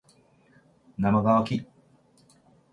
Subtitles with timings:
[0.97, 1.63] なまがわき